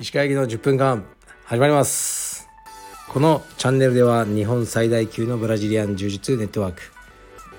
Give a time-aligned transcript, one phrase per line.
[0.00, 1.04] 石川駅の10分間
[1.44, 2.48] 始まります。
[3.08, 6.82] このチャンネルでは日本最大級のブラジリアン柔術ネットワーク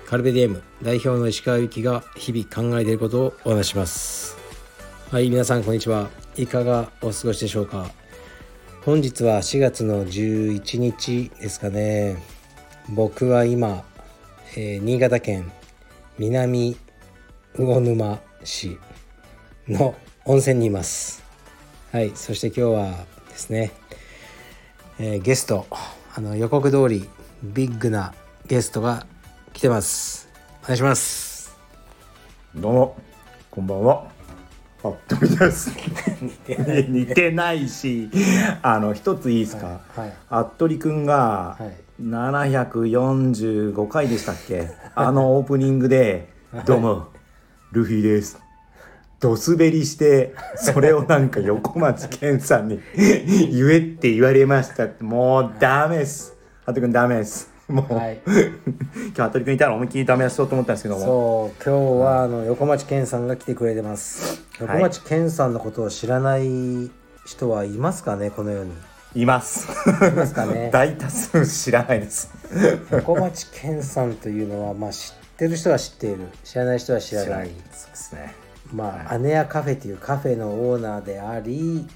[0.05, 4.35] カルベディエム代表の石川由紀が日々考えていることをお話します。
[5.11, 6.09] はい皆さんこんにちは。
[6.35, 7.89] いかがお過ごしでしょうか。
[8.83, 12.21] 本日は4月の11日ですかね。
[12.89, 13.85] 僕は今、
[14.57, 15.49] えー新潟県
[16.17, 16.77] 南
[17.57, 18.77] 魚沼市
[19.67, 21.23] の温泉にいます
[21.91, 23.71] はいそして今日はですね、
[24.99, 25.65] えーゲスト
[26.15, 27.07] あの予告通り
[27.43, 28.13] ビッグな
[28.47, 29.05] ゲストが
[29.53, 30.29] 来てます
[30.63, 31.55] お願いします
[32.55, 32.97] どうも、
[33.51, 34.07] こんばんは。
[34.81, 35.71] あっとみです。
[36.87, 38.09] 似てないし、
[38.61, 39.81] あの一ついいですか？
[39.93, 44.69] はいあっとりくんがはい745回でしたっけ？
[44.95, 46.29] あのオープニングで、
[46.65, 47.07] どうも、
[47.71, 48.39] ルフィです。
[49.21, 55.03] ドスベリして、それをなんか横町健さんに 言えって言われましたって。
[55.03, 56.35] もうダメです。
[56.65, 57.49] あっとりくんダメです。
[57.69, 61.01] もう、はい 今日あっとりくんいたら思いっきりダメ出しようと思ったんですけども。
[61.05, 66.91] そう今日はあの横町健さんが来てくれてます横町健さんのことを知らない
[67.25, 68.29] 人はいますかね？
[68.31, 68.71] この世に
[69.15, 69.67] います。
[69.89, 72.29] いますかね 大多数知らないです。
[72.91, 78.35] 横町健さんというのはまあ知ってる人は知っている知らない人は知らないそうですね。
[78.73, 81.87] まあ、アネアカフェというカフェのオーナーであり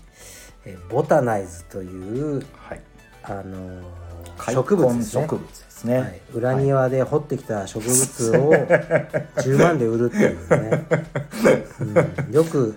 [0.66, 2.82] えボタナイズというはい。
[3.24, 6.00] あのー開植物ですね墾植物ですね。
[6.00, 8.54] はい、裏庭で掘ってきた植物を
[9.36, 10.86] 10万で売るっていうね、
[12.28, 12.76] うん、よく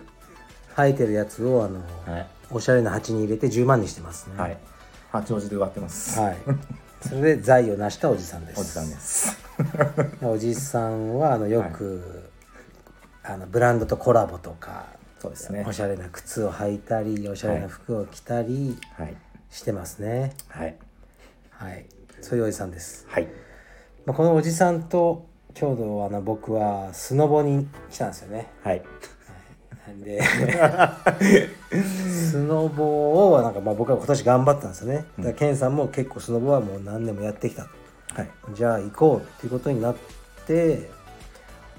[0.77, 1.81] 生えてるやつをあの、
[2.15, 2.27] はい。
[2.53, 4.59] おしゃれな鉢に入れて10万にしてますねはい。
[5.11, 6.19] 八王子で割ってます。
[6.19, 6.37] はい
[7.03, 9.37] それで財を成したおじさんですおじさんです。
[10.23, 12.31] おじさんはあのよく、
[13.25, 14.87] あのブランドとコラボとか
[15.21, 15.73] そうですねお。
[15.73, 19.17] しゃれな靴を履いたりおしゃれな服を着たりはい。
[19.51, 20.77] してますねはい。
[21.51, 21.87] はい
[22.21, 23.29] そういうおじさんです、はい。
[24.07, 25.27] まあ、このおじさんと
[25.59, 28.83] 今日のあの僕はスノボに来たんですよねはい。
[30.01, 30.23] で
[31.71, 37.69] スノボをなんかまあ僕は今年頑張ったんですよねだからケンさんも結構スノボはもう何年もやってきた
[38.15, 38.31] はい。
[38.55, 39.97] じゃあ行こうっていうことになっ
[40.47, 40.91] て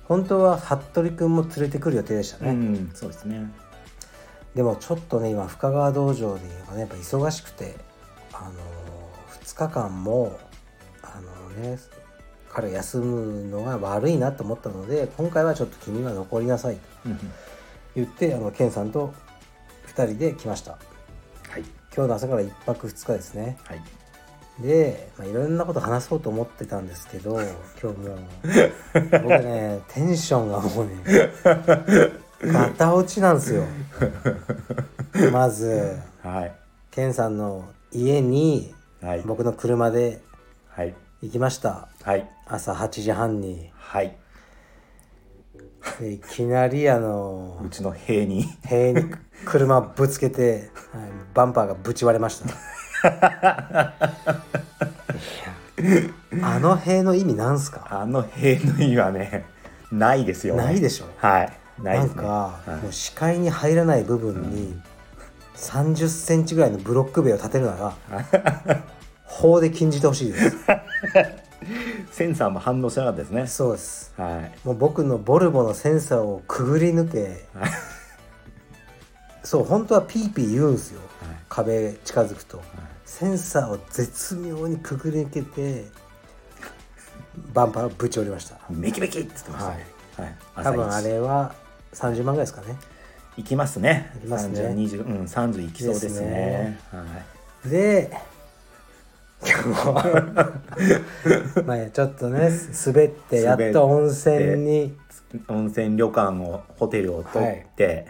[0.06, 3.52] 本当は服部君も連れてくる予定でしたね、うん、そうですね。
[4.56, 7.76] でもちょっとね今深川道場でねやっぱ忙しくて
[8.32, 8.52] あの
[9.42, 10.40] 2日間も
[11.02, 11.80] あのね
[12.50, 17.20] 彼休むのが悪いなと思ったので今回はちょっと君は残りなさいとうん。
[17.96, 19.14] 言ってあのケンさんと
[19.96, 20.78] 2人で来ましたは
[21.58, 21.62] い。
[21.96, 23.82] 今日の朝から1泊2日ですねはい。
[24.60, 27.40] で、まあ、いろんなこと話そうと思ってたんですけど
[27.82, 28.18] 今日もう
[28.94, 30.94] 僕ねテンションがもうね
[32.52, 33.64] ガタ落ちなんですよ
[35.32, 36.52] まずはい。
[36.92, 39.22] ケンさんの家にはい。
[39.26, 40.22] 僕の車で
[40.70, 40.94] はい。
[41.22, 42.30] 行きましたはい。
[42.46, 44.16] 朝8時半にはい。
[46.00, 48.44] でいきなりあのうちの塀に。
[48.64, 49.04] 塀に
[49.46, 52.52] 車ぶつけて、はい、バンパーがぶち割れましたい
[53.12, 53.94] や
[56.42, 57.88] あの塀の意味なんすか？
[57.90, 59.46] あの塀の意味はね、
[59.92, 60.64] ないですよ、ね。
[60.64, 61.06] ないでしょ？
[61.18, 61.52] はい。
[61.82, 62.24] ないなんですね。
[62.24, 62.30] か、
[62.66, 64.80] はいもう視界に入らない部分に
[65.56, 67.94] 3 0センチぐらいのブロック塀を立てるなら
[69.26, 70.56] 法で禁じてほしいです
[72.14, 73.48] センサーも反応しなかったですね。
[73.48, 74.68] そうですはい。
[74.68, 77.46] もう僕のボルボのセンサーをくぐり抜け
[79.44, 82.64] そう本当はピーピー言うんですよ、はい壁近づくと、
[83.06, 85.86] センサーを絶妙にくぐり抜けて
[87.54, 89.88] バンパーをぶち折りましたメキメキって言ってましたね。
[90.18, 90.66] はい。
[90.66, 91.54] 多分あれは
[91.94, 92.76] 30万ぐらいですかね
[93.38, 94.12] 行きますね。
[94.16, 96.80] 行きますね30、20、うん、30行きそうですね。
[96.92, 97.04] は
[97.66, 97.70] い。
[97.70, 98.12] で
[101.66, 102.50] まあちょっとね
[102.86, 104.98] 滑ってやっと温泉に。
[105.48, 108.06] 温泉旅館をホテルを取って、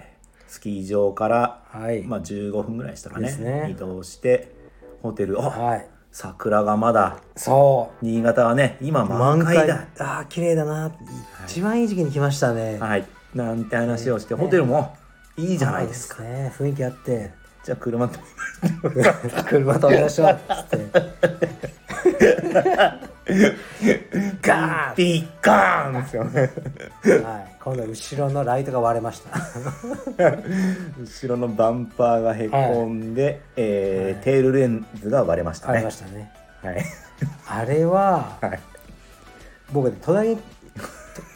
[0.47, 2.03] スキー場から、はい。
[2.03, 3.35] まあ、15分ぐらいでしたかね。
[3.37, 3.69] ね。
[3.71, 4.53] 移動して
[5.01, 5.41] ホテル。
[5.41, 5.87] あ、はい。
[6.11, 7.17] 桜がまだ。
[7.35, 8.05] そう。
[8.05, 9.87] 新潟はね今満開だ。
[9.99, 10.91] ああ綺麗だな、
[11.45, 13.05] 一番いい時期に来ましたね、はい。
[13.33, 14.95] なんて話をして、ホテルも
[15.37, 16.53] いいじゃないですか、いいね。
[16.55, 17.31] 雰囲気あって
[17.63, 18.19] じゃあ車と。
[19.47, 21.13] 車止めましょうっつって
[24.41, 26.51] ガーピッカーンですよね
[27.05, 29.29] ン、はい、今度は後ろのライトが割れました。
[30.99, 36.31] 後ろのバンパーがへこんで、えーテールレンズが割れました割れねましたね。
[36.61, 36.85] はい。
[37.47, 38.59] あれははい。
[39.71, 40.37] 僕ね隣に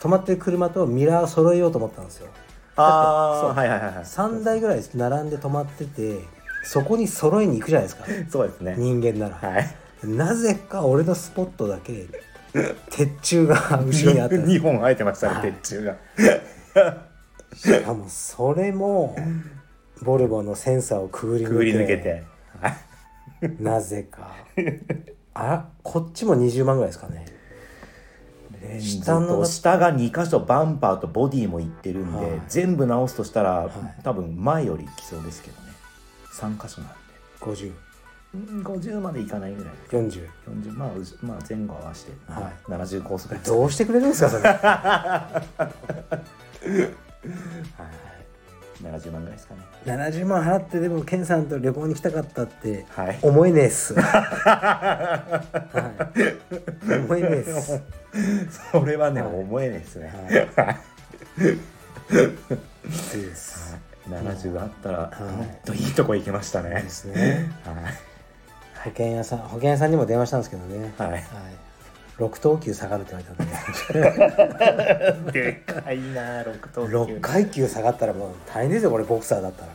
[0.02, 2.28] 止まってる車とミラー揃えようと思ったんですよ
[2.78, 4.04] ああはいはいはいはい。
[4.04, 6.20] 3台ぐらい並んで止まってて
[6.64, 8.06] そこに揃えに行くじゃないですか。
[8.30, 8.76] そうですね。
[8.78, 9.68] 人間なら、はい。
[10.04, 12.06] なぜか俺のスポットだけ
[12.92, 14.36] 鉄柱が後ろにあった。
[14.36, 15.54] んです2本生えてましたね、はい。
[15.54, 15.98] 鉄柱
[16.76, 17.08] が。
[17.56, 19.16] しかもそれも
[20.04, 22.24] ボルボのセンサーをくぐり抜けくぐり抜けて。
[22.62, 22.76] はい。
[23.60, 24.36] なぜか。
[25.34, 27.26] あこっちも20万ぐらいですかね
[28.80, 32.42] 下のと下が2箇所バンパーとボディもいってるんで、はい。
[32.48, 33.70] 全部直すとしたら、
[34.00, 34.04] い。
[34.04, 35.68] 多分前よりいきそうですけどね。
[36.34, 36.96] 3箇所なんで。
[37.40, 37.74] 5040
[38.34, 39.74] うん50までいかないぐらい。
[39.90, 40.28] 40
[40.78, 40.90] まあ
[41.22, 44.44] まあ前後合わせて、は70コースぐらいどうしてくれるんですかそれ
[48.84, 49.62] 70万ぐらいですかね。
[49.86, 53.20] 70万払ってでもケンさんと旅行に来たかったってはい。
[53.22, 55.22] 思えねえっす、 は
[56.88, 57.82] い、思えねえっす。
[58.72, 59.32] それはね、はい。
[59.34, 60.14] 思えないですね、
[62.92, 63.22] きつい。
[63.22, 63.78] です
[64.10, 65.22] 70あったら、い。
[65.22, 66.82] もっといいとこ行きましたね。
[66.82, 67.52] ですね。
[68.84, 70.94] 保険屋さん保険屋さんにも電話したんですけどね。
[70.98, 71.24] はい、はい、
[72.18, 79.66] 6等級下がるって言われたんででかいな6等6階級下がったらもう大変ですよこれボクサーだった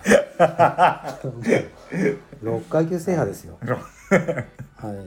[0.45, 1.19] ら。
[2.43, 3.59] 6階級制覇ですよ。
[3.63, 4.87] はい。
[4.87, 5.07] はい、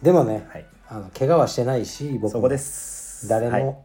[0.00, 3.28] でもね、はい、あの怪我はしてないし僕そこです。
[3.28, 3.64] 誰はい。
[3.64, 3.84] も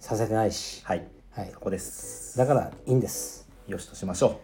[0.00, 1.50] させてないし、はい、はい。
[1.52, 2.36] そこです。
[2.36, 3.46] だからいいんです。
[3.68, 4.40] よしとしましょ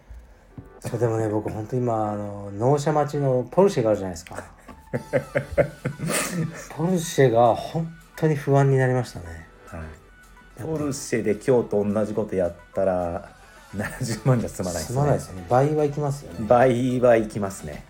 [0.81, 4.43] そうでもね僕本当今あの納車待ちのポルシェがあるじゃないですか
[6.77, 9.47] ポルシェが本当に不安になりましたね。
[9.73, 13.31] う、はい、ポルシェで今日と同じことやったら
[13.75, 15.47] 70万じゃ済まないですすまないですよね。
[15.49, 16.47] 倍はいきますよね。
[16.47, 17.85] 倍はいきますね。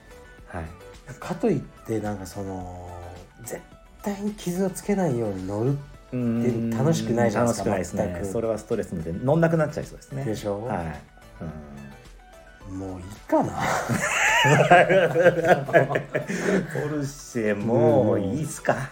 [0.48, 0.64] はい。
[1.18, 2.90] かといってなんかその
[3.44, 3.60] 絶
[4.02, 8.32] 対に傷をつけないように乗るうーん楽しくないじゃないですか楽しくないですね。
[8.32, 10.24] それはストレスで乗んなくなっちゃいそうですね。
[10.24, 10.62] でしょ？
[10.64, 10.90] はい、うん
[12.70, 13.52] もういいかな。
[16.72, 18.90] ポルシェもういいっすか？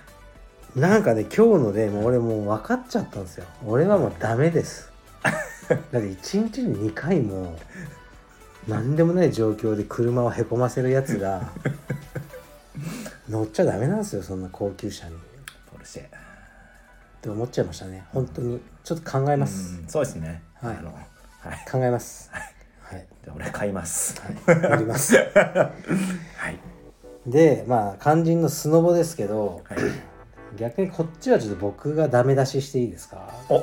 [0.77, 3.47] なんかね今日のでもう俺もう分かっちゃったんですよ。
[3.65, 4.93] 俺はもうダメです。
[5.69, 7.59] だって1日に2回も
[8.67, 11.51] 何でもない状況で車をへこませるやつが
[13.29, 15.15] 乗っちゃダメなんですよそんな高級車に。
[15.15, 15.19] っ
[15.73, 16.05] ポルシェ。
[17.23, 18.07] て思っちゃいましたね。
[18.13, 18.61] 本当に。
[18.85, 20.43] ちょっと考えます、うんそうですね。
[20.63, 20.75] はい。
[20.77, 20.85] はい。
[21.71, 22.31] 考えます。
[22.33, 22.57] はい
[23.29, 24.15] じゃあ俺買います。
[24.47, 25.15] やります。
[25.37, 25.71] は
[26.51, 26.59] い。
[27.27, 29.79] でまあ肝心のスノボですけどはい。
[30.57, 33.29] 逆にこっちはちょっと僕がダメ出ししていいですか？
[33.51, 33.59] お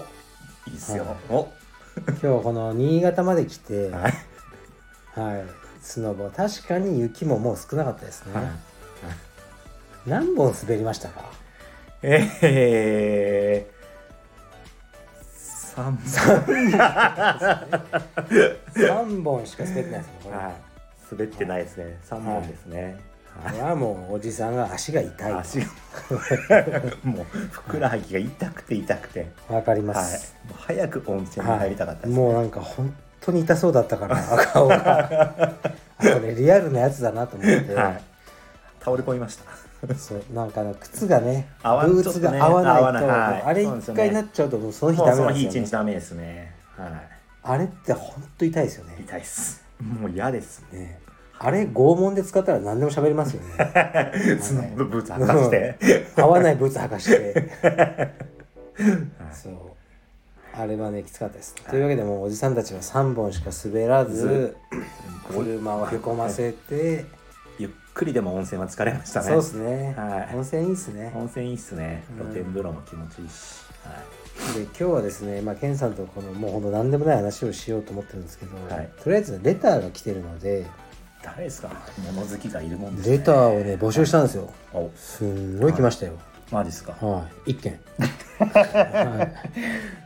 [0.68, 1.16] いいっすよ、はい。
[1.30, 1.48] お。
[2.22, 4.14] 今日この新潟まで来てはい。
[5.20, 5.44] はい、
[5.82, 6.30] スノボ。
[6.30, 8.46] 確かに雪ももう少なかったですね、はい。
[10.06, 11.24] 何本滑りましたか？
[12.04, 13.75] えー、
[15.76, 15.98] 3
[18.74, 20.54] 3本しか滑ってないですねこれ、はい。
[21.12, 22.00] 滑ってないですね。
[22.10, 22.98] 3本ですね、
[23.44, 25.40] これはもうおじさんが足が痛いと。
[25.40, 25.66] 足が
[27.04, 30.06] もうふくらはぎが痛くて痛くて、わかりまはい。
[30.06, 34.16] す、もう早く温泉に入りたかったです、もうなんか本当に痛そうだったから
[34.54, 35.30] 顔が。
[35.38, 35.54] あ
[35.98, 38.02] これリアルなやつだなと思って、はい。
[38.80, 39.44] 倒れ込みました
[39.98, 43.42] そうなんか靴がねブーツが合わないとねはい。
[43.44, 46.56] あれ一回なっちゃうともうその日ダメなんですよ、ね、日一日ダメですね。
[46.78, 47.02] は
[47.44, 48.96] あれって本当痛いですよね。
[49.00, 49.64] い痛いっす。
[49.80, 51.00] もう嫌ですね。
[51.38, 53.56] あれ拷問で使ったら何でも喋りますよね。
[53.58, 55.78] ブーツ履かして、
[56.16, 57.52] 合わないブーツ履かして。
[59.32, 59.54] そう。
[60.58, 64.56] あれはねきつかったです、というわけでもうおじさんたちは3本しか滑らず
[65.28, 67.06] 車をへこませて、
[67.58, 69.28] ゆっくりでも温泉は疲れましたね。
[69.28, 70.36] そうですね、はい。
[70.36, 71.12] 温泉いいっすね。
[71.16, 72.04] 温泉いいっすね。
[72.20, 72.32] うん。
[72.32, 73.34] 露天風呂も気持ちいいし、
[73.84, 73.92] は
[74.52, 74.60] い。
[74.60, 78.90] で今日はですね、まあ、ケンさんとこのもうほんと何でもない話をしようと思ってるんですけど、はい。
[79.02, 80.66] とりあえずレターが来てるので
[81.24, 81.70] 誰ですか？
[82.14, 83.18] 物好きがいるもんですね。
[83.18, 84.52] レターをね募集したんですよ。
[84.74, 84.92] お。
[84.96, 86.14] すんごい来ましたよ。
[86.52, 86.94] マジですか？
[87.04, 87.52] はい。
[87.52, 87.80] 一件。
[88.38, 89.30] は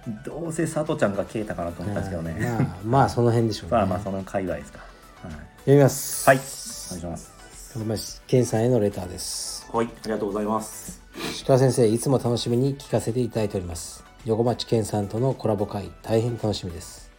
[0.07, 4.77] いどうせ佐藤ちゃんが消えたかなと思ったんですけどね、まあまあその辺でしょうね、まあまあその界隈ですか。
[5.23, 6.29] はい、読みます。
[6.29, 7.28] はい、お願いします
[7.75, 9.69] ごめんケンさんへのレターです。
[9.71, 11.03] はいありがとうございます。
[11.45, 14.03] 鹿先生いつも楽しみに聞かせていただいております。
[14.25, 17.11] 横町健さんとのコラボ会大変楽しみです。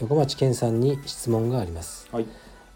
[0.00, 2.08] 横町健さんに質問があります。
[2.10, 2.26] はい。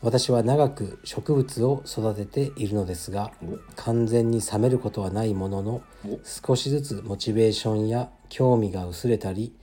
[0.03, 3.31] 私は長く植物を育てているのですが
[3.77, 6.19] 完全に冷めることはないもののお。
[6.25, 9.55] 少しずつモチベーションや興味が薄れたり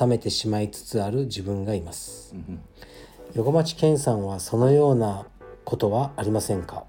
[0.00, 2.34] 冷めてしまいつつある自分がいます。
[2.34, 2.60] うん。
[3.34, 5.24] 横町健さんはそのような
[5.64, 6.84] ことはありませんか？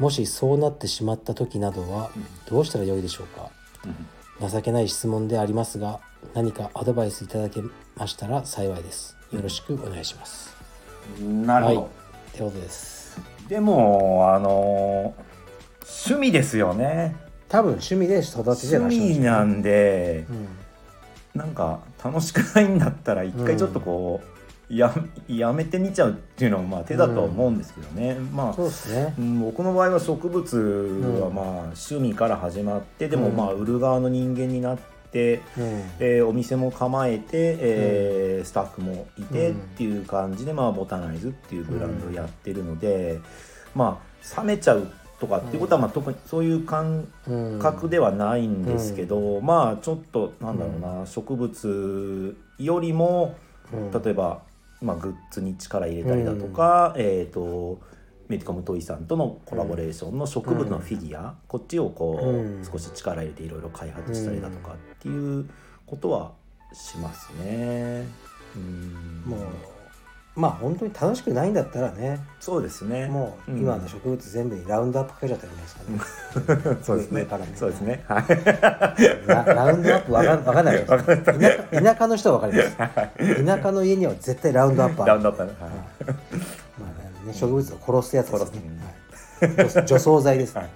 [0.00, 2.10] もしそうなってしまった時などは
[2.48, 3.50] どうしたらよいでしょうか？
[4.40, 4.48] うん。
[4.48, 6.00] 情けない質問でありますが
[6.34, 7.62] 何かアドバイスいただけ
[7.96, 9.16] ましたら幸いです。
[9.30, 10.56] よろしくお願いします、
[11.22, 11.88] なるほど、はい。
[11.88, 13.20] ってことです。
[13.48, 15.14] でもあの
[15.82, 17.16] 趣味ですよね。
[17.48, 20.48] 多分趣味で育ててらっしゃる趣味なんでうん。
[21.34, 24.39] なんか楽しくないんだったら一回ちょっとこう、
[24.70, 24.94] や
[25.26, 29.14] やめてみちゃうっていうのもまあ手だとは思うんですけどね、まあそうですね。
[29.18, 30.56] うん僕の場合は植物
[31.20, 31.34] はうん。
[31.34, 33.36] まあ趣味から始まってでもうん。
[33.36, 34.78] まあ売る側の人間になっ
[35.10, 35.64] て、うん。
[35.98, 39.56] えーお店も構えて、えースタッフもいてうん。
[39.56, 43.18] っていう感じで、まあ、ボタナイズっていうブランドをやってるので、
[43.74, 44.00] ま
[44.36, 44.86] あ冷めちゃう
[45.18, 47.58] とかっていうことは、まあ、特にそういう感うん。
[47.58, 53.34] 覚ではないんですけど、まあちょっとなんだろうな、植物よりも
[53.72, 53.90] うん。
[54.02, 54.48] 例えば、
[54.80, 57.80] まあ、グッズに力入れたりだとか、えっ、と
[58.28, 62.64] メディカムトイさんとのコラボレーションの植物のフィギュア、こっちをこう、うん。
[62.64, 65.48] 少し力入れていろいろ開発したりだとかっていう
[65.84, 66.32] ことは
[66.72, 68.06] しますね。
[68.54, 69.22] うん。
[69.26, 69.40] もう
[70.36, 73.06] まあ本当に楽しくないんだったらねそうですね。
[73.06, 75.76] もう今の植物全部にラウンドアップかけちゃったらいいんです。
[75.76, 77.22] かね、そうですね。
[77.24, 77.28] ね。
[77.56, 78.04] そうですね。
[78.06, 78.24] はい。
[79.26, 80.88] ララウンドアップわかわかんないです。
[80.88, 83.44] 田舎田舎の人はわかります。
[83.44, 85.50] 田舎の家には絶対ラウンドアップラウンドアップね。
[85.60, 85.70] はい。
[85.70, 88.62] まあね、植物を殺すやつですね、
[89.40, 89.46] は
[89.84, 90.70] い、除草剤ですね、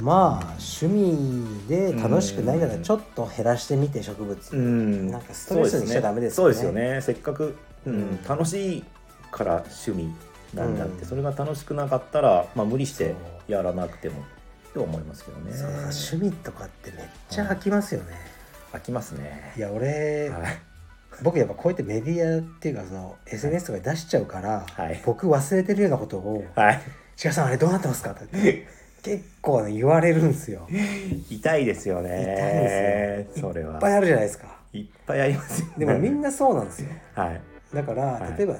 [0.00, 5.10] まあ趣味で楽しくないならちょっと減らしてみて植物、うん。
[5.10, 6.54] なんかストレスにしちゃダメですそうよね。
[6.54, 7.00] ですよね。
[7.00, 7.56] せっかく、
[7.86, 8.84] うんうん楽しい
[9.30, 10.12] から趣味
[10.54, 13.14] なんだって、うんそれが楽しくなかったら、まあ、無理して
[13.48, 14.22] やらなくても
[14.74, 15.52] と思いますけどね。
[15.56, 18.14] 趣味とかってめっちゃ飽きますよね、
[18.72, 19.60] 飽きますねい。
[19.60, 20.58] や俺、はい。
[21.22, 26.80] 僕やっぱこうやってメディアっていうかその SNS とかに出しちゃうから、はい僕忘れてるようなことをはい。
[27.16, 28.66] 「千賀さんあれどうなってますか?」って言って
[29.02, 30.68] 結構ね言われるんですよ
[31.30, 32.22] 痛いですよね。
[32.22, 33.74] 痛いですよそれは。
[33.74, 35.72] いっぱいあるじゃないですかいっぱいありますよ、ね。
[35.78, 37.40] でもみんなそうなんですよはい。
[37.72, 38.56] だから、はい例えば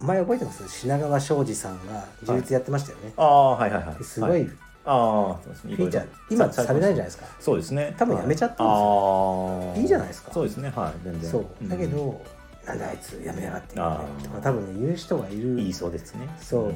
[0.00, 0.68] 前覚えてます？
[0.68, 4.04] 品川庄司さんが充実やってましたよね、ああ、はいはいはい。
[4.04, 5.74] すごいはフああ、そうですね。
[5.74, 7.94] ィーチャー、今されないじゃないですかそうですね。
[7.98, 9.78] 多分やめちゃったんですよああ。
[9.80, 10.72] いいじゃないですかそうですね。
[10.74, 10.92] はい。
[11.04, 11.30] 全然。
[11.30, 12.24] そう、んだけど
[12.64, 16.28] なんであいつやめやがってあーとか多分ね言う人がいるいいそうですね。
[16.40, 16.74] そう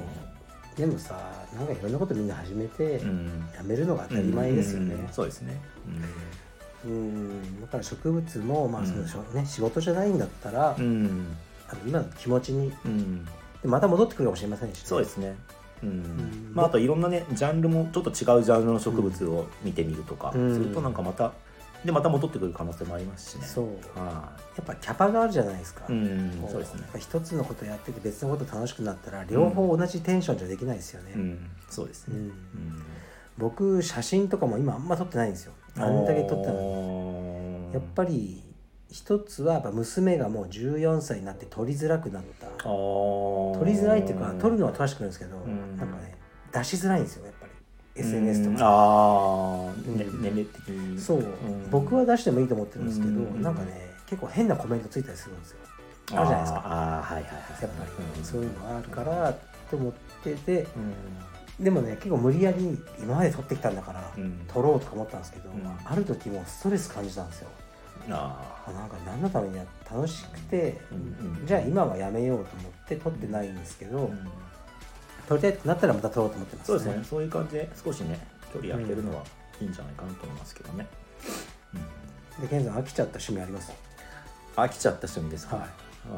[0.77, 1.15] でもさ
[1.55, 3.45] なんかいろんなことみんな始めて、うん。
[3.55, 5.61] やめるのが当たり前ですよねうんそうですね。
[6.85, 10.85] うんだから植物も、まあそのしょね、仕事じゃないんだったら、うん。
[10.85, 11.37] うん。
[11.73, 13.25] あの今の気持ちにうん。
[13.25, 13.31] で
[13.69, 15.37] また戻ってくるかもしれませんし、そうですね。
[15.83, 15.89] うん。
[15.89, 16.53] ん。
[16.55, 20.53] まあ、あといろんなねジャンルもちょっと違うジャンルの植物を見てみるとか、うん。
[20.55, 21.33] するとなんかまた
[21.85, 23.47] でまた戻ってくる可能性もありますしね。
[23.47, 23.99] そう。
[23.99, 25.93] はやっぱキャパがあるじゃないですか、い。
[25.93, 26.39] うん。
[26.43, 26.83] こ、そうですね。
[26.99, 32.17] 一つのことやってて別のこと楽しくなったら両方同じテンションじゃできないですよね、うん、そうですね。
[32.17, 32.23] うん。
[32.25, 32.33] うん。
[33.39, 35.53] 僕写真とかも今あんま撮ってないんですよ。
[35.77, 37.75] あんだけ撮ったのに。
[37.75, 38.43] やっぱり
[38.93, 42.47] 一つはやっぱ娘がもう14歳になって撮りづらくなった。
[42.63, 45.77] 撮撮りづらいっていうか撮るのは撮らせてくれるんですけど、ん。
[45.79, 46.15] なんかね
[46.53, 47.53] 出しづらいんですよやっぱり。
[47.95, 50.23] SNS とか、ああ、ねうん。
[50.23, 51.71] 年齢的にそう、ん。
[51.71, 53.43] 僕は出してもいいと思ってるんですけど、うん。
[53.43, 55.59] なんかね結構変なコメントついたりするんですよ。
[56.13, 56.63] あるじゃないですか。
[56.67, 57.63] あーあーはいはいはい。
[57.63, 58.25] やっぱり、うん。
[58.25, 59.39] そういうのがあるからっ
[59.71, 60.67] て思ってて。
[61.59, 61.65] うん。
[61.65, 64.45] でもね結構無理やり今まで撮ってきたんだから、うん。
[64.49, 65.79] 撮ろうとか思ったんですけど、うん。
[65.83, 67.49] ある時もうストレス感じたんですよ
[68.11, 70.99] ああなんか何のためにや楽しくて、うん
[71.41, 71.47] うん。
[71.47, 74.29] じゃあ今はやめようと思って撮ってないんですけど、ーうん。
[75.29, 77.05] 撮りたいってなったらまた撮ろうと思ってます、そうですね。
[77.05, 78.19] そういう感じで少しね
[78.53, 79.23] 距離空けるのは
[79.61, 80.87] いいんじゃないかなと思いますけどね、
[81.75, 82.43] うん。
[82.43, 83.73] でケンさん飽きちゃった趣味あります？
[84.57, 85.69] 飽きちゃった趣味ですか、はい。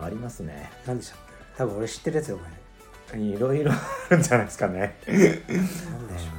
[0.01, 0.71] あありますね。
[0.87, 1.59] 何でしたっけ？
[1.59, 2.39] 多分俺知ってるやつよ
[3.13, 3.77] お前いろいろあ
[4.11, 4.99] るんじゃないですかね。
[5.07, 6.31] 何でしょ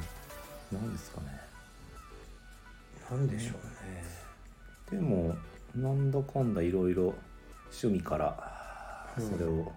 [0.74, 1.28] 何ですかね。
[3.12, 3.75] う何でしょうね
[4.92, 5.36] でも
[5.76, 7.14] なんだかんだいろいろ
[7.72, 9.72] 趣味からうんそれを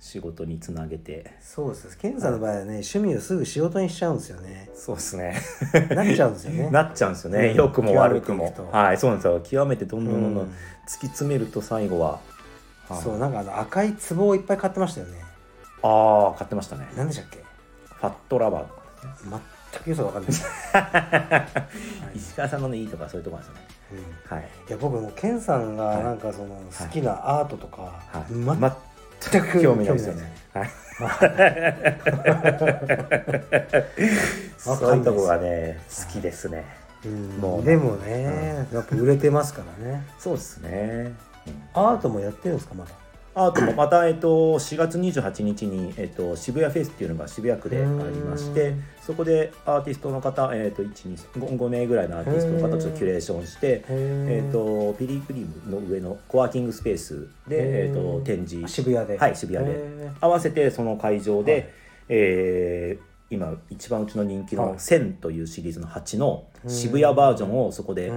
[0.00, 1.98] 仕事につなげて、そうです。
[1.98, 4.70] ケンさんの場合はね趣味をすぐ仕事にしちゃうんですよね。
[4.72, 5.40] そうですね。
[5.90, 6.70] なっちゃうんですよね。
[6.72, 7.56] なっちゃうんですよね、うん。
[7.56, 8.44] 良くも悪くも。
[8.44, 8.76] 極めていくと。
[8.78, 9.40] はいそうなんですよ。
[9.40, 10.50] 極めてどんどんどんどんうん。
[10.50, 10.54] 突
[10.86, 12.20] き詰めると最後は、
[12.88, 13.02] はい。
[13.02, 15.18] そうなんかあの赤い壺をいっぱい買ってましたよね。
[15.82, 16.86] ああ買ってましたね。
[16.96, 17.38] 何でしたっけ？
[17.38, 18.66] ファットラバー。
[19.72, 20.30] 全くよさわかんない
[22.14, 24.48] 石川さんのねいいとかそういうとこなんですよねうんはい。
[24.68, 26.04] いや僕もケンさんがはい。
[26.04, 28.44] なんかその好きなアートとか、はい、全
[29.20, 30.32] 全くく興味ないですよね。
[30.54, 30.70] はい。
[34.58, 36.64] そういうとこがね、好きですね。
[37.04, 40.04] うんもうでもね、やっぱ売れてますからね。
[40.18, 41.12] そうですね。
[41.46, 41.62] うん。
[41.74, 42.90] アートもやってるんですかまだ？
[43.46, 47.86] あともまた、えっと、4月28日に、えっと、渋谷フェスっていうのが渋谷区であり
[48.20, 48.84] ましてうん。
[49.00, 58.66] そこでアーティストの方、えっと、1 2 5, 5名ぐらいのアーティストの方とちょっとキュレーションして、ええっと、ピリクリムの上のコワーキングスペースで、えっと、展示。
[58.66, 59.16] 渋谷で。
[59.16, 59.72] はい渋谷で。
[59.72, 61.66] へ合わせてその会場で、はい。
[62.08, 68.10] えー今一番うちの人気のはい「1000」というシリーズの8の渋谷バージョンをそこで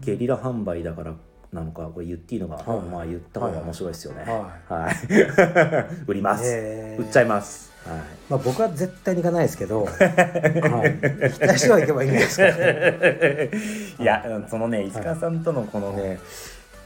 [0.00, 1.14] ゲリラ販売だから
[1.52, 2.80] なのかこれ言っていいのか、はい。
[2.80, 4.24] まあ言った方が面白いですよね。
[4.24, 4.94] ははい、
[6.08, 7.02] 売ります、へー。
[7.02, 7.98] 売っちゃいます、はい。
[8.30, 12.40] まあ僕は絶対に行かないですけど、はい、行きたい人は行けばいいんです
[14.02, 16.18] いやそのね石川さんとのこのね、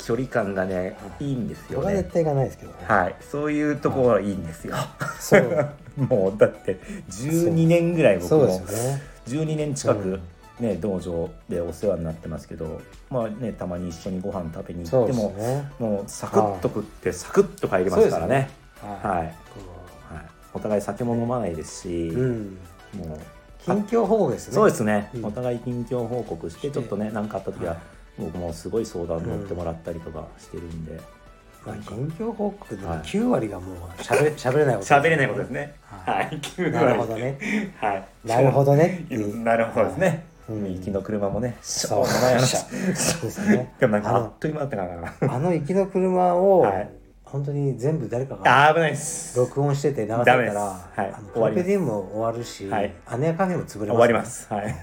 [0.07, 1.33] 距離感がねい。
[1.33, 1.77] いんですよね。
[1.77, 2.73] 僕は絶対行かないですけど。
[2.73, 3.15] ね、はい。
[3.21, 4.75] そういうところがいいんですよ。
[5.19, 5.69] そう。
[5.97, 6.79] もうだって
[7.11, 9.03] 12年ぐらい僕もですよね。
[9.29, 10.21] 12年近く
[10.61, 15.71] ね、道場でお世話になってますけどまあねたまに一緒にご飯食べに行っても、ね。
[15.79, 18.49] もうサクッと食ってサクッと帰りますからね。
[18.81, 19.35] ははい、はい、
[20.55, 22.59] お互い酒も飲まないですし、い、うん。
[22.97, 23.19] もう
[23.63, 24.55] 近況報告ですね。
[24.55, 25.27] そうですね、うん。
[25.27, 27.81] お互い近況報告してちょっとね何かあった時は、はい。
[28.19, 30.99] 僕もすごい相談乗ってもらったりとかしてるんで
[31.67, 32.99] まあ、近況報告でもはい。
[33.01, 35.75] 9割がもうしゃべしゃべれないこと喋れないことですね。
[35.83, 36.29] ははい。
[36.35, 37.75] い、9なるほどね。
[37.79, 38.09] はい。
[38.25, 39.05] なるほどね
[39.45, 42.07] なるほどですね、うん行きの車もねそう。
[42.07, 42.21] しょう。
[42.21, 42.67] もない話そ
[43.19, 46.91] うですねなんかあっという間だったかなあの行きの車を、はい
[47.27, 54.75] 本当に全部誰かが危ないです録音してて流されたら、はいあのカ終わりますルペディウムも終わるし、はい姉屋カフェも潰れます、終わりますはい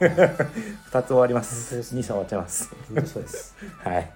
[0.00, 4.10] 二つ終わります二社終わっちゃいます本当そうですはい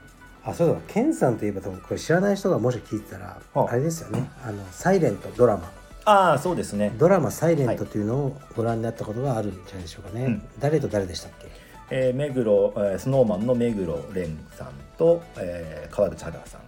[0.45, 5.71] あそうだケンさんといえば多分これ知らない人がもし聞いてたらはああれですよねあのサイレントドラマ
[6.07, 6.93] ああそうですね。
[6.99, 11.49] ドラマ「サイレントというのをご覧になったことがあるんじゃないでしょうかね、うん誰と誰でしたっけ？
[11.91, 16.59] えー、目黒、えー、スノーマンの目黒蓮さんと、えー、川口春奈さ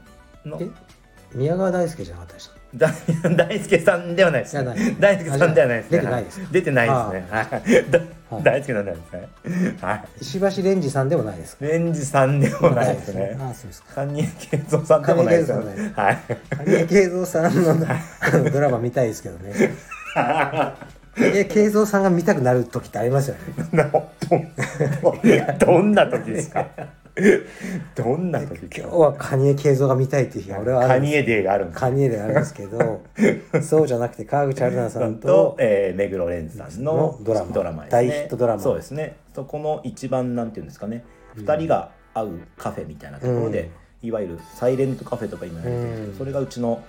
[0.45, 0.59] んの。
[0.61, 0.69] え？
[1.35, 2.58] 宮川大輔じゃなかったでしただ
[3.37, 4.97] 大輔さんではないですじゃない。
[5.01, 5.99] 大輔さんではないですね。
[5.99, 6.47] 出てないですか？
[6.53, 7.27] 出てないですね。
[8.31, 8.43] はい。
[8.43, 9.77] 大輔さんではないですね。
[9.81, 10.05] はい。
[10.21, 11.65] 石橋蓮司さんでもないですか？
[11.65, 13.37] レンジさんでもないですね。
[13.41, 14.05] あそうですか。
[14.05, 14.27] 蟹江
[14.59, 19.53] 慶三さんでもないですよ蟹江慶三さんのドラマ見たいですけどね。
[21.17, 23.37] 蟹江慶三さんが見たくなる時ってありますよ
[23.73, 23.91] ね。
[25.59, 26.67] どどんな時ですか？
[27.95, 28.97] どんな時今日？
[28.97, 31.01] は蟹江慶三が見たいっていう日が俺はある。
[31.01, 31.81] んです蟹江デーがあるんです。
[31.81, 33.01] カニエであるんですけど
[33.63, 38.09] そうじゃなくて川口春奈さんとと、えー、目黒蓮さんののドラマですね。
[38.09, 38.61] 大ヒットドラマ。
[38.63, 39.17] そうですね。
[39.35, 41.05] そこの一番なんていうんですかね、
[41.35, 43.71] 二人が会うカフェみたいなところで、
[44.03, 46.19] いわゆるサイレントカフェとか今やってるんですけど、うん。
[46.19, 46.83] それがうちの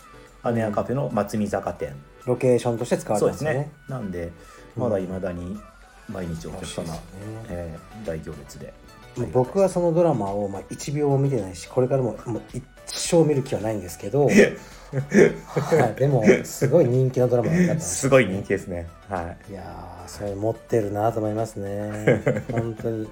[0.53, 1.93] 姉屋カフェの松見坂店、
[2.25, 3.71] ロケーションとして使われてますよねですね。
[3.89, 4.29] なんで
[4.75, 5.59] まだいまだに
[6.07, 6.99] 毎日お客様、ね。
[7.49, 8.73] えー大行列で
[9.31, 18.87] 僕はそのドラマを、まあ、1秒も見てないしこれからももう一生見る気はないんですけど、はい、でもすごい人気のドラマだったんですすごい人気ですね。
[19.09, 19.51] はい。
[19.51, 22.23] いやーそれ持ってるなと思いますね。
[22.51, 23.07] 本当に。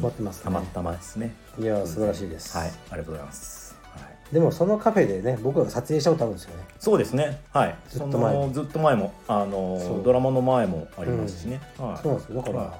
[0.00, 0.44] 持ってますね。
[0.44, 1.34] たまたまですね。
[1.58, 2.68] いやー素晴らしいです、はい。
[2.68, 4.34] ありがとうございます、はい。
[4.34, 6.64] でもそのカフェでね僕が撮影したことあるんですよね。
[6.80, 7.40] そうですね。
[7.52, 7.74] はい。
[7.88, 11.60] ずっと前ずっと前もあのドラマの前もありますしね。
[11.78, 12.02] はい。
[12.02, 12.42] そうなんですよ。
[12.42, 12.78] だから、は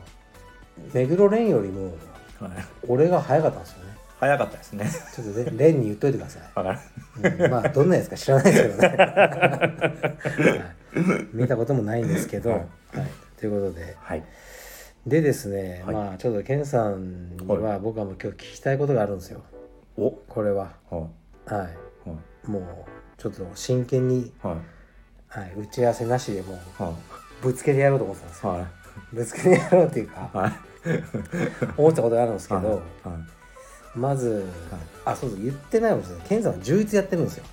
[0.92, 1.92] 目黒蓮よりも
[2.48, 2.64] はい。
[2.88, 3.92] 俺が早かったんですよね。
[4.20, 4.88] 早かったですね。
[5.14, 6.42] ちょっとね蓮に言っといてください。
[6.55, 6.78] わかる。
[7.44, 11.26] うんまあどんなやつか知らないですけどね、はい。
[11.33, 12.66] 見たこともないんですけど、ははい。
[12.66, 12.68] い
[13.37, 13.96] ということで。
[13.98, 14.22] はい。
[15.07, 15.94] でですね、はい。
[15.94, 19.42] まあちょっとケンさんにはは僕はもう今日聞きたいことがあるんですよ。
[19.96, 20.11] お。
[20.12, 20.70] これは。
[20.88, 21.07] はは
[21.46, 21.50] い。
[21.50, 22.50] はい。
[22.50, 22.64] もう
[23.18, 24.57] ちょっと真剣に、はい。
[25.40, 26.92] はい、打ち合わせなしでもうは
[27.40, 28.55] ぶつけてやろうと思ってたんですよ。
[28.55, 28.66] いはい。
[29.14, 30.31] ぶつけてやろうっていうか。
[30.33, 30.52] はい。
[31.77, 32.81] 思ってたことがあるんですけど、はい
[33.95, 34.45] まず、
[35.05, 36.27] あそうそう言ってないかもしれない。
[36.27, 37.45] ケンさんは充実やってるんですよ、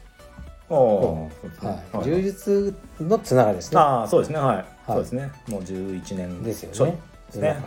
[0.70, 1.70] おーそうですね。
[1.92, 2.04] はい。
[2.06, 3.80] 充実のつながりですね。
[3.80, 4.38] ああそうですね。
[4.38, 4.66] はい。
[4.88, 5.32] そうですね。
[5.48, 6.98] もう11年ですよね。
[7.28, 7.58] ですね。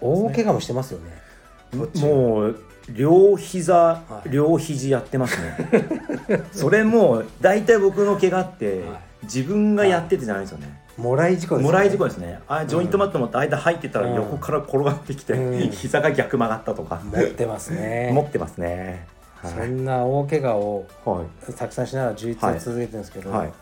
[0.00, 1.12] 大怪我もしてますよね。
[2.02, 2.56] もう
[2.90, 4.30] 両膝、はい。
[4.30, 5.56] 両肘やってますね。
[6.52, 9.00] それもう大体僕の怪我って、はい。
[9.24, 11.72] 自分がやっててじゃないですよね、もらい事故ですよね。
[11.72, 12.40] もらい事故ですね。
[12.46, 14.14] あジョイントマット持って間入ってたらうん。
[14.14, 15.70] 横から転がってきて、うん。
[15.70, 18.10] 膝が逆曲がったとか、持ってますね。
[18.12, 19.06] 持ってますね。
[19.36, 19.52] はい。
[19.52, 21.24] そんな大怪我をは
[21.56, 23.52] たくさんしながら充実を続けてるんですけど、いはい。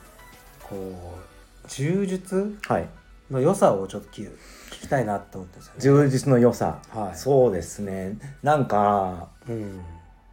[0.62, 2.88] こう充実はい。
[3.30, 4.24] の良さをちょっと聞
[4.70, 6.04] 聞きたいなと思ってるんですよね。
[6.06, 7.16] 充実の良さ、はい。
[7.16, 8.18] そうですね。
[8.42, 9.80] なんかうん、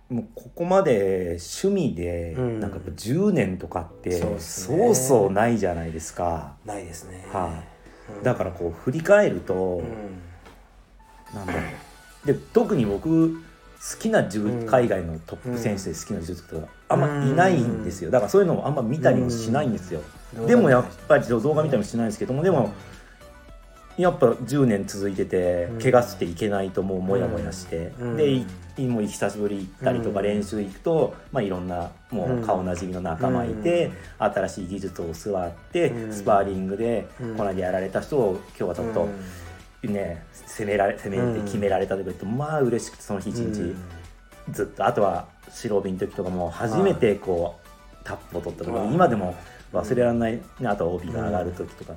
[0.10, 2.60] もうここまで趣味で、うん。
[2.60, 5.28] なんかやっぱ10年とかってそうそね。
[5.28, 6.56] うないじゃないですか。
[6.66, 7.28] ないですね。
[7.32, 7.64] は
[8.10, 8.14] い。
[8.18, 8.24] うん。
[8.24, 11.36] だからこう振り返ると、うん。
[11.36, 12.28] なんだろう。
[12.28, 13.36] で特に僕
[14.00, 18.10] きな海外のトップ選手で好きな柔術とかあんまいないんですよ。
[18.10, 20.02] だからそういうのをあんま見たりもしないんですよ。
[20.38, 20.48] うん。
[20.48, 22.72] でもやっぱり動画見たりもしないんですけどもでも
[23.98, 25.80] やっぱ10年続いててうん。
[25.80, 28.18] 怪我していけないともうモヤモヤして、うん。
[28.18, 28.46] でい
[28.88, 30.26] もう久しぶり行ったりとかうん。
[30.26, 36.14] 練習行くと、まあ、いろんなもう顔なじみの仲間いて、新しい技術を教わって、うん。
[36.14, 37.38] スパーリングでうん。
[37.38, 39.08] この間やられた人を今日はちょっと
[39.84, 43.76] ね、攻められ攻めて決められたとか言って、まあ嬉しくてその日一日、
[44.52, 44.86] ずっと。
[44.86, 49.36] あとは白帯の時とかも初めてこうタップを取ったとか、はい今でも
[49.74, 51.94] 忘れられない、ね、あとは帯が上がる時とか、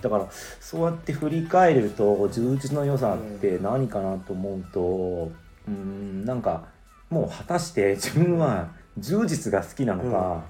[0.00, 0.26] だから
[0.60, 5.32] そうやって振り返ると充実の良さって何かなと思うと
[5.68, 6.64] うんなんか
[7.10, 10.44] もう果たして 自分は充実が好きなのか、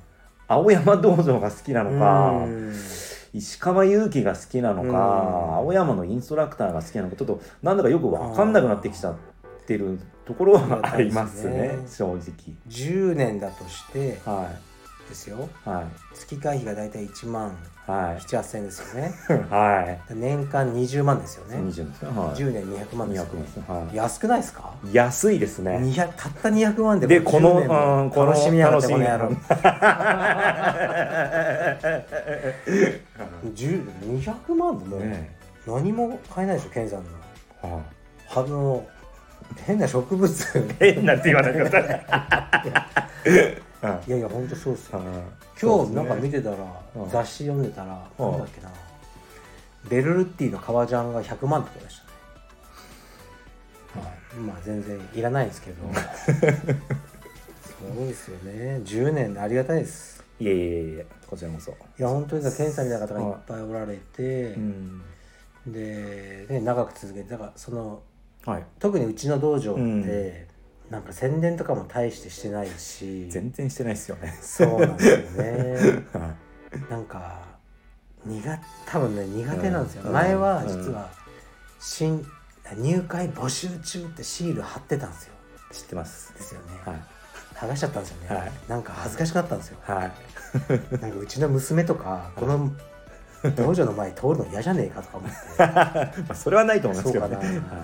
[0.48, 2.44] 青山道場が好きなのか。
[2.44, 2.74] うん。
[3.32, 4.94] 石川祐希が好きなのか、うん。
[5.56, 9.14] 青山のインストラクターが好きなのかちょっとなんだかよく分かんなくなってきちゃっ
[9.66, 12.18] てるところはありますね正直。
[12.68, 14.50] 10年だとしては
[15.10, 15.48] ですよ。
[15.66, 15.84] いはい。
[16.14, 17.54] 月会費が大体1万
[17.86, 18.22] はい。
[18.22, 19.12] 7 8千円ですよね。
[19.50, 20.14] はい。
[20.14, 21.56] 年間20万ですよね。
[21.56, 22.28] 20ですねはい。
[22.36, 23.44] 10年200万ですよ200ね。
[23.86, 23.96] はい。
[23.96, 24.70] 安くないですか？
[24.92, 25.76] 安いですね。
[25.78, 29.28] 200たった200万ででこの10年もうんこの楽しみやがってこの野郎。
[33.54, 33.84] 10
[34.22, 37.80] 200 万でも何も買えないでしょケンさんのは
[38.34, 38.84] あの
[39.66, 40.30] 変な植物。
[40.58, 41.88] い 変なって言わないでくださ
[43.26, 44.98] いいやいや本当そうっすよ。
[44.98, 45.04] うん。
[45.60, 46.56] 今日なんか見てたら、
[46.94, 47.10] うん。
[47.10, 48.30] 雑誌読んでたら、うん。
[48.32, 48.70] なんだっけな。
[49.88, 52.02] ベルルッティの革ジャンが100万とかでし
[53.94, 55.76] たね、はい、まあ全然いらないんですけど。
[55.94, 56.00] そ
[58.02, 58.82] うですよね。
[58.84, 60.22] 10年でありがたいです。
[60.38, 61.70] いえいえいえこちらこそ。
[61.70, 65.02] いや本当にさケンさんみたいな方がいっぱいおられて、うん。
[65.66, 68.02] で、ね、長く続けてだからその
[68.44, 68.64] はい。
[68.78, 70.02] 特にうちの道場って、うん
[70.90, 73.29] なんか宣伝とかも大してしてないし。
[73.31, 74.37] 全然してないですよね。
[74.42, 76.05] そうなんですよね。
[76.12, 76.35] は
[76.90, 77.42] なんか
[78.24, 78.42] 苦
[78.87, 80.12] 多分ね苦手なんですよ、うん。
[80.12, 81.09] 前は実は
[81.79, 82.26] 新
[82.76, 85.35] 入会募集中ってシール貼ってたんですよ。
[85.70, 86.35] い知ってます。
[86.35, 87.03] ですよね、はい。
[87.55, 88.53] 剥がしちゃったんですよね、はい。
[88.68, 89.79] なんか恥ずかしくなったんですよ。
[89.83, 90.12] はい。
[91.00, 92.72] なんかうちの娘とかこの
[93.55, 95.37] 道場の前通るの嫌じゃねえかとか思って。
[95.59, 97.76] まあそれはないと思いまそうかな、すけどねなんか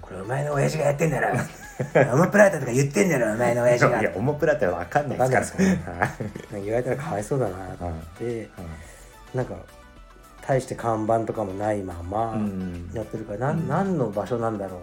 [0.00, 1.38] これお前の親父がやってんだろ
[2.12, 4.00] オモプラータとか言ってんだろお前の親父が。
[4.00, 6.60] いや、オモプラってわかんないですから。
[6.60, 7.52] 言われたらかわいそうだな。
[7.76, 8.48] と思って、
[9.34, 9.54] なんか
[10.46, 12.90] 大して看板とかもないままうん。
[12.92, 14.80] やってるから、なん、何の場所なんだろう。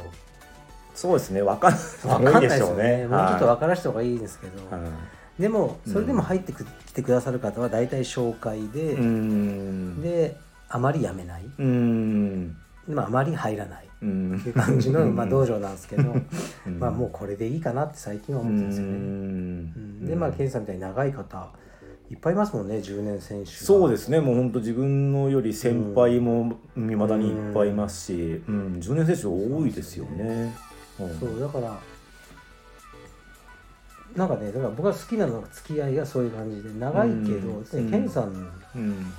[0.94, 1.74] そうですね、わかん
[2.08, 3.08] わかんないですよね。
[3.08, 4.54] もうちょっとは分からした方がいいんですけど、
[5.40, 10.02] でもそれでも入ってく、来てくださる方は大体紹介で、うん。
[10.02, 10.36] で
[10.68, 12.58] あまり辞めない、うん。
[12.88, 14.38] まあ、あまり入らないうん。
[14.38, 16.14] っていう感じの、まあ、道場なんですけど、
[16.66, 16.80] うん。
[16.80, 18.94] まあもうこれでいいかなって最近はう思ってるんですよね。
[18.94, 20.08] ん。
[20.08, 21.50] でまあケンさんみたいに長い方
[22.12, 23.58] いっぱいいますもんね10年選手が。
[23.58, 30.54] そうですね、もう本当自分のより先輩も未だにいっぱいいますし、うん、10年選手多いですよね。
[31.00, 31.20] うん。
[31.20, 31.80] そうだから
[34.14, 37.86] なんかねだから僕が好きなのが付き合いがそういう感じで長いけど、うん。
[37.86, 38.24] ねケンさん、
[38.76, 39.14] うん、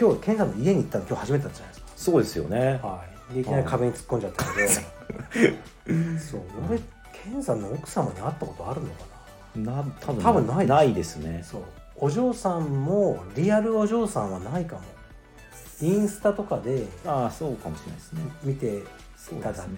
[0.00, 2.78] 今日ケンさんの家に行ったの今日初めてだったじゃないですそうですよね。
[2.80, 4.68] かはいでいきなり壁に突っ込んじゃったけど
[6.18, 6.40] そう。
[6.68, 6.78] 俺
[7.12, 9.04] ケンさんの奥様に会ったことあるのか
[9.56, 9.84] な？
[10.00, 10.68] 多分多分ないです。
[10.68, 11.38] ないですね。
[11.38, 11.44] な。
[11.44, 11.62] そう。
[11.96, 14.82] お嬢さんもリアルお嬢さんはないかも。
[15.80, 18.22] インスタとかでああ、そうかもしれないですね。
[18.42, 18.82] 見て
[19.42, 19.76] ただけ、ね。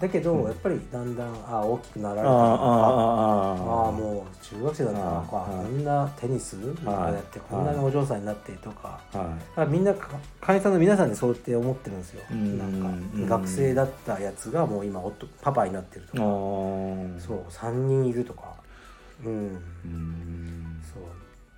[0.00, 0.44] だけど、うん。
[0.46, 8.98] やっぱりだんだんあ大きくなられあたのかあ、あもう中学生だったのかああこんなテニスとかやってこんなにお嬢さんになってとか。
[9.12, 9.68] あ、はい。
[9.68, 10.08] みんなか
[10.40, 12.22] 会員さんの皆さんでそうやって思ってるんですよ。
[12.30, 12.58] うん。
[12.58, 16.22] なんうんか学生だったやつがもう今夫パパになってるとか。
[16.22, 16.26] ああ、
[17.20, 18.54] そう3人いるとか。
[19.24, 19.32] うん。
[19.34, 20.80] うん。
[20.82, 21.02] そう。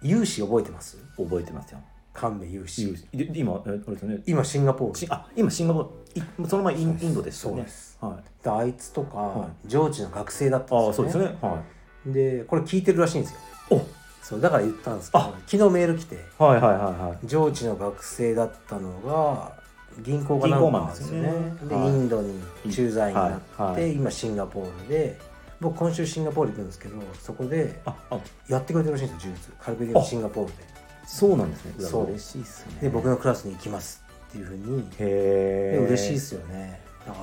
[0.02, 0.98] 有志覚えてます？
[1.16, 1.78] 覚えてますよ。
[2.12, 2.92] 神戸有志。
[3.14, 4.22] で今、えあれですよね。
[4.26, 4.98] 今シンガポール。
[4.98, 7.56] しあ、今シンガポール、いその前インインドですよね。
[7.56, 7.91] そうです。
[8.06, 8.44] はい。
[8.44, 11.12] であいつとかは上智の学生だったんああ、ですよね。
[11.12, 11.38] そうですね。
[11.40, 11.62] は
[12.06, 12.12] い。
[12.12, 13.38] でこれ聞いてるらしいんですよ。
[13.70, 13.86] お、
[14.22, 15.32] そうだから言ったんですけどあ。
[15.46, 17.26] 昨日メール来てはいはいはいはい。
[17.26, 19.52] 上智の学生だったのが
[20.00, 21.28] 銀行かなんかなんですよね。
[21.28, 21.68] 銀行マンですよね。
[21.68, 21.86] ではい。
[21.86, 22.40] インドに
[22.72, 25.18] 駐在になって、はいはい今シンガポールで
[25.60, 30.64] 僕今週シンガポール行くんですけどそこであ、あ、やってくれてるらしいんですよ柔術カルペディウムシンガポールで。
[31.06, 31.74] そうなんですね。
[31.78, 32.06] うわそう。
[32.06, 32.78] 嬉しいっすね。
[32.80, 34.80] で僕のクラスに行きますっていうふうに。
[34.80, 35.78] へえ。
[35.78, 36.61] で嬉しいっすよね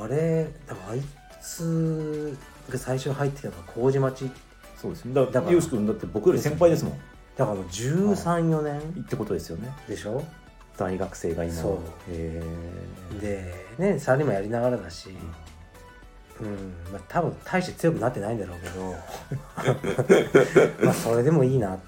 [0.04, 1.02] あれだからあい
[1.42, 2.38] つ
[2.70, 4.32] が最初入ってきたのが麹町。
[4.78, 5.14] そうですね。
[5.14, 5.46] だか、だから。
[5.48, 6.94] らゆうし君だって僕より先輩ですもん。
[7.38, 9.70] だからもう134年ってことですよね。
[9.88, 10.24] でしょ？
[10.78, 11.54] 大学生が今。
[11.54, 11.74] そう。
[12.12, 12.42] へ
[13.20, 13.54] え。
[13.78, 15.10] でねサラリーマンやりながらだし、
[16.40, 16.74] うん。
[16.92, 18.96] まあ多分大して強くなってないんだろうけど。
[20.86, 21.80] まあそれでもいいなっ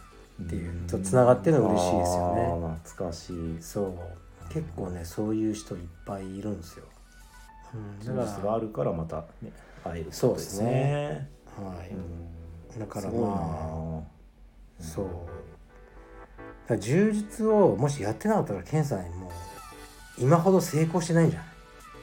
[0.49, 0.87] ていう。
[0.87, 2.67] とつながってるの嬉しいですよね。
[2.67, 3.57] ね懐かしい。
[3.61, 4.53] そう。
[4.53, 6.83] 結構ねそういう人いっぱいいるんですよ、
[8.01, 9.51] チャンスがあるからまたね
[9.83, 11.29] 会えるそうですね。
[11.59, 11.89] ら、はい。
[11.89, 12.79] うん。
[12.79, 14.03] だからま
[14.79, 16.77] あそう。
[16.77, 19.31] 充実をもしやってなかったらケンさんもう
[20.23, 21.49] 今ほど成功してないんじゃない？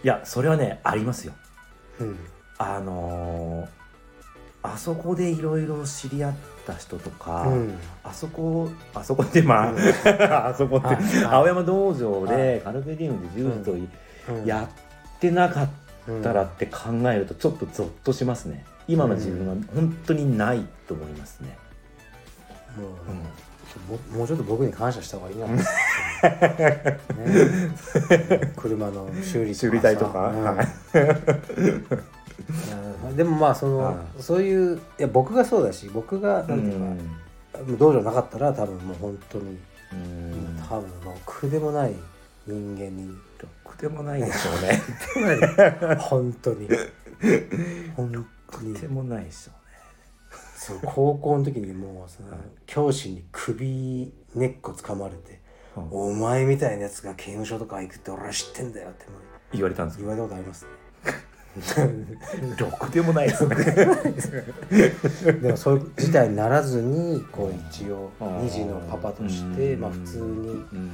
[0.05, 1.33] いやそれはねありますよ。
[2.01, 2.17] うん。
[2.59, 3.69] あのー
[4.61, 6.35] あそこでいろいろ知り合っ
[6.67, 7.79] た人とか、うん。
[8.03, 13.77] あそこあそこってまあ あそこって青山道場はでカルペディウムで柔術を
[14.45, 14.69] やっ
[15.21, 15.69] てなかっ
[16.23, 18.65] たらって考えるとちょっとゾッとしますね。
[18.87, 21.59] 今の自分は本当にないと思いますね、
[22.79, 22.91] もう、
[24.15, 25.63] ももうちょっと僕に感謝した方がいいな、 ね、
[28.57, 30.33] 車の修理修理代とか？
[33.07, 33.17] うん。
[33.17, 39.59] でもまあその、はそういういや僕がそうだし僕がなんていうか、道場なかったら多分もう本当に、
[39.93, 40.63] うん。
[40.69, 41.95] 多分ろくでもない
[42.47, 43.15] 人間にろ
[43.69, 45.97] くでもないでしょうね。
[45.99, 46.69] 本当に。
[47.97, 48.75] 本当に。
[48.75, 49.59] でもないでしょ
[50.59, 55.41] そう高校の時にもうその教師に首根っこ掴まれて
[55.77, 59.07] うね、「お前みたいなやつが刑務所とか行くって俺は知ってんだよ」って
[59.53, 60.71] 言われたんですけ言われたことありますね。
[62.59, 63.57] どろくでもないですね。
[65.41, 69.81] でもそういう事態にならずにこう一応あー2児のパパとしてうん。
[69.81, 70.91] まあ普通にうん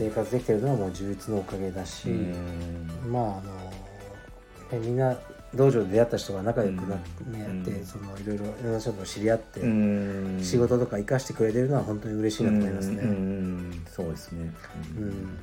[0.00, 3.12] 生活できてるのはもう充実のおかげだしうん。
[3.12, 5.16] まああのねみんな
[5.54, 7.62] 道場で出会った人が仲良くなってうん。
[7.64, 10.40] ねやそのいろいろいろんな人と知り合ってうん。
[10.42, 13.02] 仕事とか生かしてくれてるのは本当に嬉しいなと思いますね。
[13.02, 14.54] うそうですね、
[14.96, 15.08] ううん。
[15.08, 15.38] ん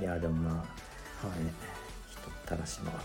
[0.00, 1.44] いやでもまあはい。
[1.44, 1.52] ね
[2.10, 3.00] 人ったらしのは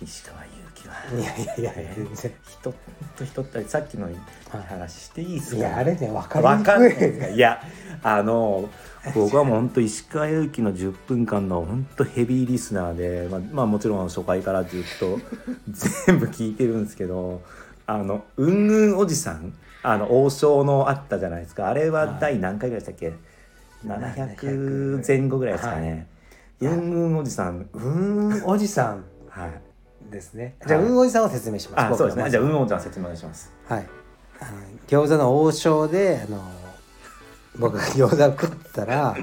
[0.00, 0.50] 石川祐
[0.82, 0.94] 希が。
[1.18, 2.72] い、いやいやいやね全然人
[3.16, 4.08] と人ったりさっきの
[4.50, 5.56] 話していいですか？
[5.56, 7.34] いやあれね分かりにくい。
[7.34, 7.62] いや
[8.02, 8.68] あの
[9.14, 15.18] 僕はもう本当石川祐希の10分間の本当ヘビーリスナーで、まあ、まあもちろん初回からずっと
[16.06, 17.42] 全部聞いてるんですけど
[17.86, 21.68] あのうんうんおじさんあの王将のあったじゃないですか。
[21.68, 23.12] あれは第何回ぐらいでしたっけ、
[23.86, 26.08] 700前後ぐらいですかね、
[26.60, 27.68] うんうんおじさん。
[27.72, 29.04] うーんおじさん。
[29.28, 29.67] はい
[30.10, 30.56] ですね。
[30.60, 30.68] はい。
[30.68, 31.94] じゃあ、うんおじさんを説明します。
[31.94, 32.30] あそうですね。
[32.30, 33.52] じゃあうんうおじさん説明します。
[33.68, 33.86] はい。
[34.40, 34.50] あの
[34.86, 36.42] 餃子の王将であの
[37.58, 39.16] 僕が餃子を食ったら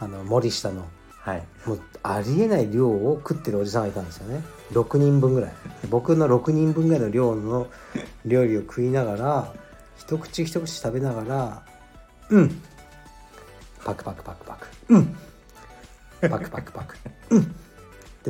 [0.00, 0.86] あの森下の
[1.20, 1.42] はい。
[1.66, 4.42] もうありえない量を食ってるおじさんがいたんですよね。
[4.72, 5.52] 6人分ぐらい。
[5.90, 7.66] 僕の6人分ぐらいの量の
[8.24, 9.52] 料理を食いながら
[9.98, 11.62] 一口一口食べながら
[12.30, 12.62] 「うん。
[13.84, 14.68] パクパクパクパク。
[14.88, 15.16] うん。
[16.30, 16.96] パクパクパク。
[17.30, 17.54] うん」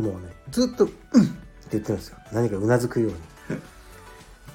[0.00, 1.32] でもねずっと「うん」って
[1.72, 2.18] 言ってるんですよ。
[2.32, 3.16] 何かうなずくように。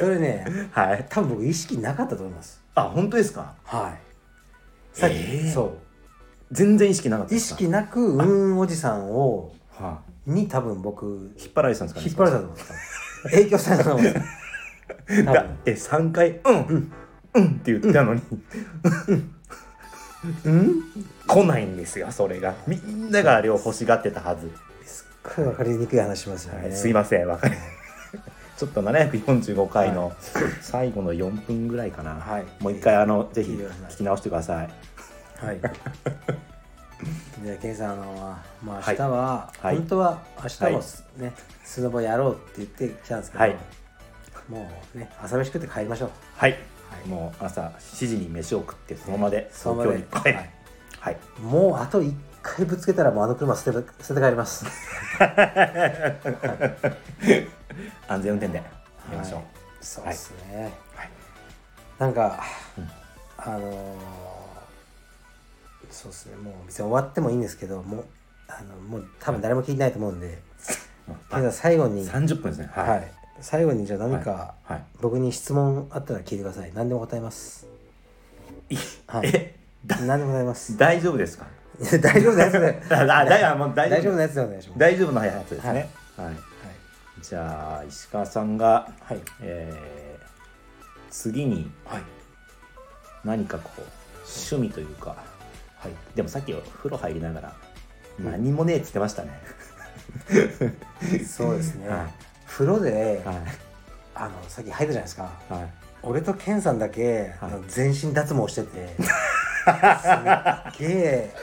[0.00, 1.06] それねはい。
[1.08, 2.62] 多分僕意識なかったと思います。
[2.74, 3.54] あ本当ですか？
[3.64, 4.98] はい。
[4.98, 5.52] さっき、えー。
[5.52, 5.76] そ
[6.50, 7.34] 全然意識なかった。
[7.34, 12.06] う意識なくうんおじさんをはに多分僕い引っ張られてたんですかね？
[12.08, 12.68] 引っ張られたと思うんです。
[12.68, 12.74] か
[13.30, 15.50] 影響されたと思うんです 多だ分。
[15.52, 16.92] って3回「うんうん
[17.34, 18.22] うん」って言ったのに
[19.08, 19.34] 「うん?」
[21.26, 22.54] 来ないんですよそれが。
[22.66, 24.50] みんながあれを欲しがってたはず、
[24.84, 27.54] すっごい分かりにくい話しますよね、はい、すいませんわかり
[28.56, 30.12] ちょっと745回の
[30.60, 32.44] 最後の4分ぐらいかな、はい。
[32.60, 34.70] もう一回あのぜひ聞き直してください。
[35.44, 35.60] はい。
[37.44, 38.96] で、ケンさん、あの、まあ、はい。
[38.96, 39.76] 明日は、はい。
[39.76, 40.72] 本当は明日はい。
[40.74, 41.32] もすね、
[41.64, 43.56] スノボやろうって言ってきたんですけど、はい。
[44.48, 46.10] もうね、朝飯食って帰りましょう。
[46.36, 46.71] はい、はい
[47.06, 50.50] もう朝7時に飯を食ってそのままでそ東京にはい、
[51.00, 54.66] はい、もうあと1回ぶつけたら、もうあの車捨てて捨てて帰ります。
[58.08, 58.58] 安全運転で。
[58.58, 58.64] や
[59.10, 59.46] りましょう、はい。
[59.80, 60.72] そうですね。
[60.94, 61.10] はい。
[61.98, 62.42] なんか、
[62.76, 62.90] うん。
[63.38, 64.22] あのー
[65.92, 68.04] そうですね、もう別に終わってもいいんですけど、もう、
[68.48, 70.42] あの、もう多分誰も聞いてないと思うんで、
[71.06, 72.70] もうケンさん最後に、30分ですね。
[72.72, 76.70] はい、はい、最後にじゃあ何か、はい僕に質問あったら聞いてください。
[76.74, 77.66] 何でも答えます。
[78.70, 78.76] い
[79.06, 79.54] はいえ
[80.06, 80.76] 何でも答えます。
[80.76, 81.46] 大丈夫ですか？
[81.80, 82.82] いや大丈夫なやつで。
[82.90, 84.78] あ だだもう大丈夫大丈夫なやつでお願いします。
[84.78, 86.36] 大丈夫なやつですねはい、はい。
[87.20, 89.20] じゃあ石川さんが、はい。
[89.40, 90.22] えー
[91.10, 92.02] 次にはい。
[93.24, 93.82] 何かこう
[94.24, 95.10] 趣味というか、
[95.76, 95.92] はい。
[96.14, 97.52] でもさっきお風呂入りながら
[98.18, 99.30] うん何もねえっつってましたね、
[101.28, 101.88] そうですね。
[101.88, 103.36] はい風呂で、はい。
[104.14, 105.30] あの、さっき入ったじゃないですか。
[105.48, 105.68] はい。
[106.02, 107.36] 俺とケンさんだけ、はい。
[107.40, 109.06] あの全身脱毛してて すっ
[110.78, 111.34] げえ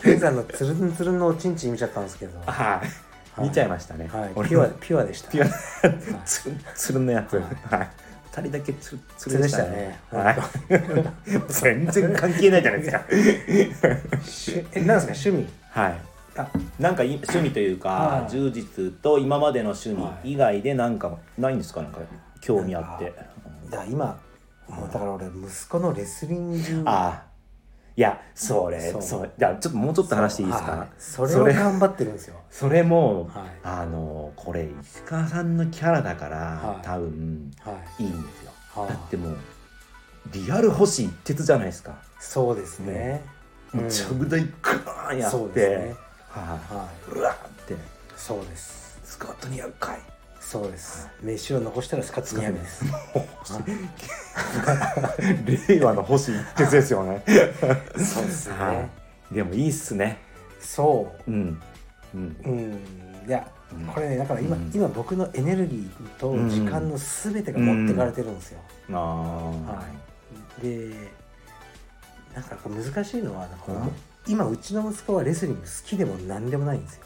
[0.00, 2.88] ケンさんのつるんつるんのおちんちん見ちゃったんですけど、ははい。
[3.42, 5.30] 見ちゃいましたね、い、俺ピュアピュアでした。
[5.32, 7.42] ピュアつるつるのやつ、は
[7.78, 7.88] はい。
[8.30, 10.38] 二人だけつるつつるでしたたねねはい。
[11.50, 12.86] 全然関係ないじゃないで
[13.74, 13.80] す
[14.52, 14.62] か。
[14.72, 15.30] えなんですか？
[15.30, 15.48] 趣味？
[15.70, 15.92] はい。
[15.92, 16.13] あ
[16.78, 18.30] なんかい趣味というか、はい。
[18.30, 20.32] 充実と今までの趣味はい。
[20.32, 21.82] 以外でなんかないんですか？
[21.82, 22.00] なんか
[22.40, 23.14] 興味あって。
[23.70, 24.20] だ今
[24.68, 27.34] もうだから俺息子のレスリングああ。
[27.96, 29.22] いやそれそそう。
[29.22, 29.30] う。
[29.38, 32.34] じゃあちょっともうちょっと話していいですか、はいそれを頑張ってるんですよ。
[32.50, 33.44] それも、はい。
[33.62, 36.84] あのこれ石川さんのキャラだから、はい。
[36.84, 38.02] 多分はい。
[38.02, 38.88] いいんですよ、はい。
[38.88, 39.36] だってもう
[40.32, 43.22] リアル星一徹じゃないですか、そうですね。
[43.72, 45.96] もうちょぶ台クーンやって、そうですね
[46.40, 47.74] はい、はうわーって。
[47.74, 47.76] い
[48.16, 49.00] そうです。
[49.04, 50.00] スカートにやるかい。
[50.40, 51.08] そうです。
[51.22, 52.84] 飯を残したらスカッツ200です。
[55.68, 57.22] 令和の星一徹ですよね
[57.96, 58.88] そうですね、は
[59.30, 60.18] い、でもいいっすね
[60.60, 61.60] そううん
[62.14, 68.60] うんうんいや、うんこれねだから今、うん今僕のエネルギーと時間の全てが持ってかれてるんですよ、
[68.92, 69.82] ああは
[70.60, 70.94] い、で
[72.34, 73.92] なんか難しいのはなんかうん
[74.26, 77.04] 今うちの息子はレスリング好きでも何でもないんですよ。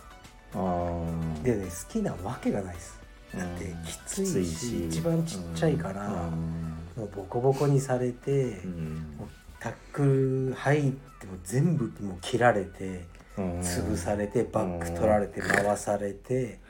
[1.42, 2.98] でね好きなわけがないです。
[3.36, 3.84] だってうん。
[3.84, 6.76] きついし一番ちっちゃいからうん。
[6.96, 9.16] もうボコボコにされて、うん。
[9.18, 9.28] もう
[9.60, 13.04] タックル入っても全部もう切られて
[13.36, 13.60] うん。
[13.60, 16.60] 潰されてバック取られて回されて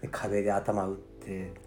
[0.00, 1.07] で壁で頭打って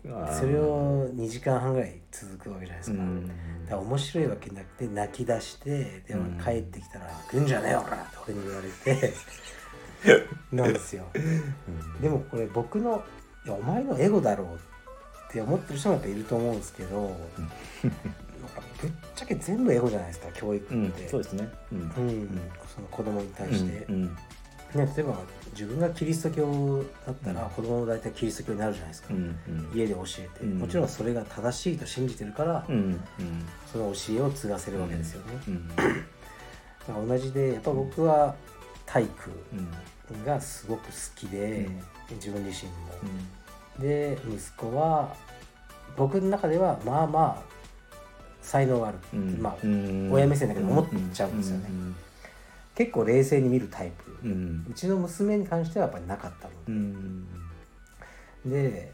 [0.06, 0.40] あー。
[0.40, 3.02] それを2時間半ぐらい続くわけじゃないですか。
[3.02, 3.28] うん。
[3.28, 3.36] だか
[3.72, 5.70] ら面白いわけなくて泣き出して
[6.08, 6.42] でうん。
[6.46, 9.14] 俺帰ってきたら「来んじゃねえよ俺!」って俺に言われて
[10.52, 11.06] なんですよ。
[12.02, 13.04] でもこれ僕の
[13.46, 17.16] いやお前のエゴだろうって思ってる人もやっぱいると思うんですけど、
[18.82, 20.88] ぶっちゃけ全部エゴじゃないですか教育うん。
[20.88, 21.08] って。
[21.08, 21.48] そうですね。
[21.72, 21.80] うん。
[21.80, 22.42] うん。
[22.76, 24.18] その子供に対して、うん
[24.76, 25.18] ね、例えば
[25.52, 27.50] 自分がキリスト教だったらうん。
[27.50, 29.78] 子供も大体キリスト教になるじゃないですか、うんうん。
[29.78, 30.60] 家で教えて、うん。
[30.60, 33.00] もちろんそれが正しいと信じてるから、うんうん。
[33.72, 38.36] その教えを継がせるわけですよね、うんだから同じでやっぱ僕は
[38.86, 41.70] 体育うんがすごく好きで、
[42.10, 42.16] うん。
[42.16, 42.78] 自分自身も、
[43.80, 45.16] で息子は
[45.98, 47.52] 僕の中ではまあまあ
[48.42, 49.42] 才能がある、うん。
[49.42, 50.12] まあうん。
[50.12, 51.70] 親目線だけど思っちゃうんですよね
[52.76, 57.28] 結構冷静に見るタイプ、ううんちの娘に関してはやっぱりなかったので、うん。
[58.46, 58.94] で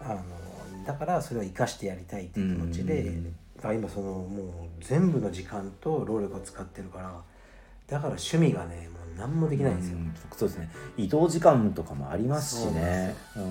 [0.00, 0.22] あの
[0.86, 3.24] だからそれを生かしてやりたいっていう気持ちで、うん。
[3.56, 7.22] だから今そのもう全部の時間と労力を使ってるから
[7.86, 10.14] だから趣味がねもう何もできないんですよ、うん。
[10.36, 10.70] そうですね。
[10.96, 13.14] 移動時間とかもありますしね。
[13.34, 13.44] だっ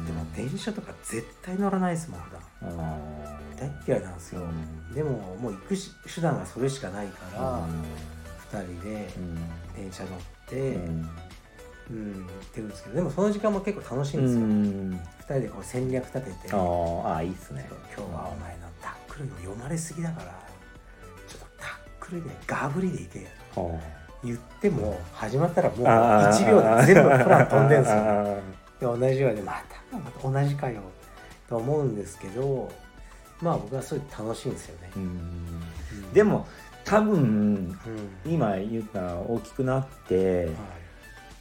[0.00, 2.40] てもう電車とか絶対乗らないですもん普段。
[3.58, 4.94] 大っ嫌いなんですよ、うん。
[4.94, 7.68] でももう行くし手段がそれしかないから、
[8.52, 9.08] 2人で
[9.76, 11.08] 電車乗って、うん。
[11.90, 17.68] 行ってるんですけどでもその時間も結構楽しいんですよ、2人でこう戦略立ててああいいっすね。
[17.96, 20.26] 今日はお前のタックルの読まれすぎだから
[21.26, 23.26] ちょっとタックルでガブリでいけよ。
[24.22, 27.96] 言っても始まったらもう1秒で全部プラン飛んでんすよ。
[28.78, 29.52] で同じようにま
[29.90, 30.82] たまた同じかよ
[31.48, 32.70] と思うんですけど
[33.42, 36.12] まあ僕はそういう楽しいんですよね、うん。
[36.12, 36.46] でも
[36.90, 37.14] 多分
[38.26, 38.32] うん。
[38.32, 40.54] 今言った大きくなってはい。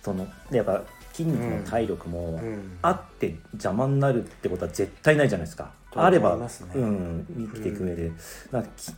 [0.01, 0.81] そのでやっぱ
[1.11, 2.77] 筋肉の体力もうん。
[2.81, 6.47] あって邪魔になるってことは絶対ないじゃないですか、とあればね。
[6.75, 8.11] うん、生きていく上で、
[8.51, 8.93] なんかききっ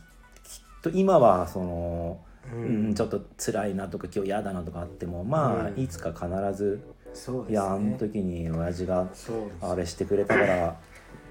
[0.82, 2.20] と今はその、
[2.52, 6.80] ううんんちょっと辛いなとか今日嫌だなとかあってもまあ、うんいつか必ず、
[7.14, 7.52] そうですね。
[7.52, 9.08] いやあの時に親父が
[9.60, 10.74] あれしてくれたからっ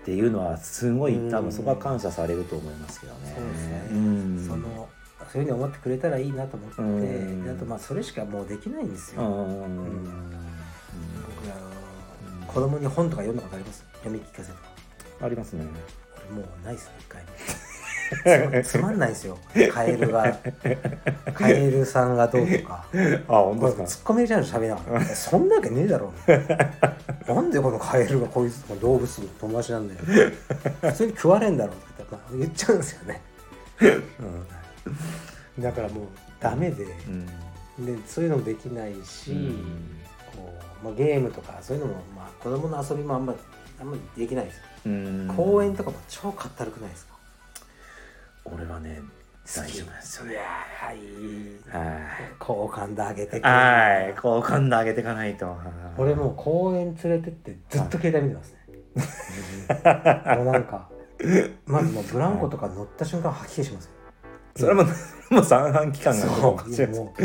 [0.03, 1.31] ていうのはすごいうん。
[1.31, 3.33] 多分そこは感謝されると思いますけどね。
[3.35, 4.45] そうですね、うん。
[4.47, 4.89] その
[5.31, 7.43] そういうふうに思ってくれたらいいなと思って、うん。
[7.43, 9.29] であとまあそれしかもうできないんですよ、うん。
[9.29, 10.03] うん。
[10.05, 11.55] 僕あ
[12.39, 13.85] の子供に本とか読んだことあります？
[14.03, 14.69] 読み聞かせとか。
[15.21, 15.65] ありますね。
[16.29, 17.29] 俺もうないですね一回も。
[18.65, 19.37] つまんないですよ。
[19.71, 20.37] カエルが。
[21.33, 22.85] カエルさんがどうとか。
[23.29, 26.11] あ本これツッコミじゃん喋りながらそんなわけねえだろ。
[27.27, 30.01] なんでこのカエルがこいつこの動物の友達なんだよ。
[30.81, 31.91] 普通に食われんだろうって
[32.37, 33.21] 言っちゃうんですよね、
[33.81, 34.01] うん、
[35.59, 36.05] だからもう
[36.39, 37.25] ダメで、うん。
[37.85, 39.33] でそういうのもできないし、
[40.35, 40.53] こ
[40.83, 43.33] うまあ、ゲームとかそういうのも、まあ、子供の遊びもあんま
[43.79, 44.61] あんまりできないです
[45.35, 47.15] 公園とかも超かったるくないですか？
[48.45, 49.01] 俺はね
[49.55, 50.35] 大丈夫なんですよね。
[50.37, 50.97] はい
[51.69, 52.07] はい。
[52.39, 55.57] 好感度上げてくはい、好感度上げていかないと。
[55.97, 58.59] 俺もう公園連れてってずっと携帯見てますね。
[60.37, 60.89] もうなんか
[61.65, 63.91] まずもうブランコとか乗った瞬間吐き気しますよ
[64.55, 64.83] それも、
[65.29, 67.23] もう三半期間がそうおかしいですもう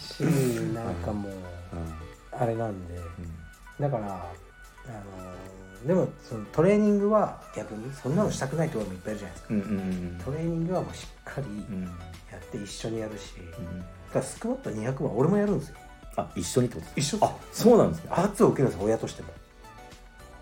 [0.00, 0.20] し
[0.74, 1.32] なんかもう
[2.32, 2.98] あれなんで
[3.78, 4.18] だからあ
[5.82, 9.70] のでもそのトレーニングは逆にそんなのしたくない人もいっぱいいるじゃないですかうんうんう
[10.16, 13.80] んトレーニングはもうしっかりうんやって一緒にやるし、だうん
[14.12, 15.76] からスクワット200は俺もやるんですよ
[16.16, 18.10] あ、一緒にってこと一緒あ、そうなんですね。
[18.16, 19.28] 罰を受けるんですよ親としても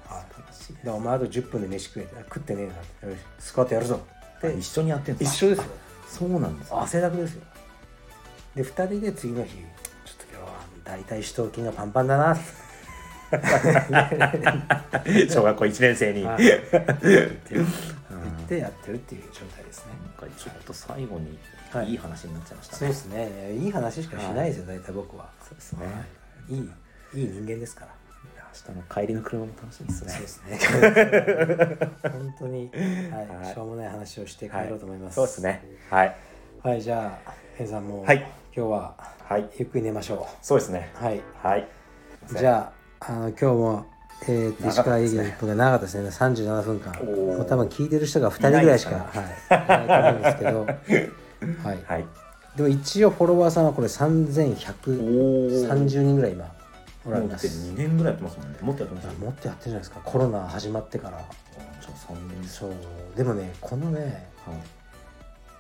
[0.07, 4.01] はい素晴らしいでお前あと10分で飯食えあ食ってねえなってよしスクワットやるぞ
[4.39, 5.65] って一緒にやってんです一緒ですよ
[6.11, 7.43] そうなんですね汗だくですよ。
[8.57, 9.63] で2人で次の日ちょっ
[10.17, 10.51] と今日は
[10.85, 12.37] 大体四頭筋がパンパンだな。
[15.31, 16.25] 小学校1年生に。
[16.25, 16.59] はないん言
[17.63, 17.67] っ
[18.49, 19.93] てやってるっていう状態ですね。
[20.17, 21.39] かちょっと最後に
[21.71, 21.91] はい。
[21.91, 22.79] いい話になっちゃいましたね。
[22.79, 23.55] そうですね。
[23.55, 25.31] いい話しかしないですよ大体僕は。
[25.41, 25.87] そうですね。
[26.49, 26.69] いい
[27.15, 27.95] いい人間ですから
[28.69, 30.11] 明日の帰りの車も楽しみですね。
[30.13, 31.79] そうですね。
[32.03, 32.71] 本当に、
[33.11, 35.15] は、はいいしょうもない話をして帰ろうと思います。
[35.15, 35.65] そうですね。
[35.89, 36.17] はい。
[36.63, 38.19] はいじゃあヘイさんもう、はい。
[38.55, 38.95] 今日は
[39.25, 39.49] はい。
[39.59, 40.93] ゆっくり寝ましょそうですね。
[41.01, 41.23] うはい。
[41.43, 41.69] はい。
[42.37, 43.87] じゃああの今日も
[44.29, 46.09] えーと、石川駅の1分が長かったですね。
[46.09, 46.93] 37分間。
[47.01, 47.37] おー。
[47.39, 48.95] もう多分聞いてる人が2人ぐらいしかい。
[48.95, 49.85] はい。
[49.85, 49.89] い。
[49.89, 50.03] ない。
[50.03, 50.67] と思うんですけど、
[51.69, 52.07] はい、はい。
[52.57, 56.60] でも一応フォロワーさんはこれ3130お人ぐらい今
[57.05, 58.59] もうだってます2年ぐらいやってますもんね。
[58.61, 59.19] もっとやってます。
[59.19, 61.19] もっとやってるじゃないですかコロナ始まってから
[61.81, 62.73] じゃあ3年そう
[63.17, 64.55] でもねこのねは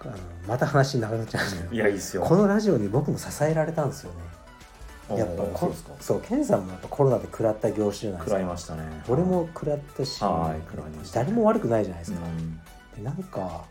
[0.03, 0.13] あの
[0.47, 1.69] また話長くなっちゃうんですけい。
[1.71, 2.23] どいや、いいっすよ。
[2.23, 5.93] このラジオに僕も支えられたんですよねやっぱこそうですか。
[6.01, 8.83] そうケンさんもやっぱコロナで食らった業種じゃないですか食らいましたね。
[9.09, 12.61] 俺も食らったし、はい食らいました誰も悪くないじゃないですうか、ん。
[12.97, 13.65] でなんか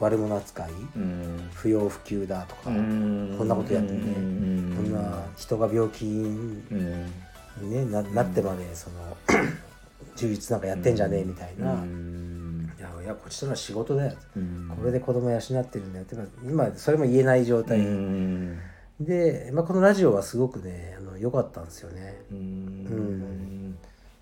[0.00, 1.50] 悪者扱いうん。
[1.54, 3.34] 不要不急だとか、うん。
[3.38, 7.70] こんなことやってねうんこんな人が病気に、うん。
[7.70, 9.16] ね、ななってまでその
[10.16, 12.72] 充実なんかやってんじゃねえみたいな、うん。
[12.78, 18.58] いやいやこっちとら仕事だよ、うんこれで子供養ってるんだよってか今それも言えない状態、うん。
[19.00, 22.34] で、まあ、このラジオはすごくね良かったんですよねう。
[22.34, 23.76] ん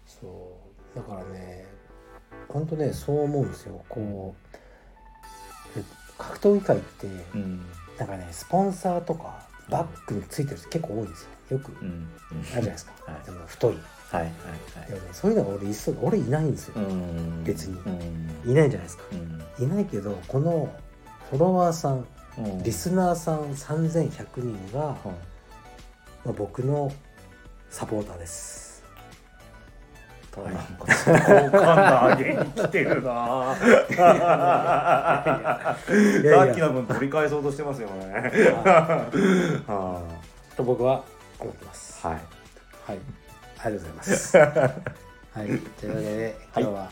[0.07, 0.59] そ
[0.95, 1.67] うだからね
[2.49, 4.57] 本当ねそう思うんですよこう
[6.19, 7.61] 格闘技界ってうん。
[7.99, 11.59] なんかねスポンサーとかバッグについてる人結構多いんですよ。
[11.59, 12.09] よくうん。
[12.35, 13.25] あるじゃないですか、はい。
[13.25, 13.79] でも太い。
[14.11, 14.33] はいはい
[14.89, 16.75] でもねそういうのが俺いっそ俺いないんですよ。
[17.45, 17.79] 別に。
[18.45, 18.51] うん。
[18.51, 19.05] いないじゃないですか。
[19.13, 19.65] うん。
[19.65, 20.75] いないけどこの
[21.31, 22.07] フォロワーさん
[22.39, 22.63] うん。
[22.63, 24.97] リスナーさん3100人が、はい。
[26.25, 26.93] まあ、僕の
[27.71, 28.68] サポーターです
[30.45, 30.87] なんか好
[31.51, 33.57] 感度上げに来てるな。
[33.57, 33.65] さ
[36.51, 38.13] っきの分取り返そうとしてますよね。
[39.67, 40.03] は
[40.57, 41.03] と僕は
[41.39, 42.01] 思ってます。
[42.07, 42.07] い。
[42.09, 42.19] はい。
[42.87, 42.99] あり
[43.61, 44.39] がとうございます。
[44.39, 45.47] はい。
[45.81, 46.91] というわけで今日は